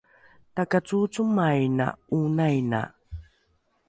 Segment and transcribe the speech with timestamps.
[0.55, 2.81] takacoocomaina ’oonaina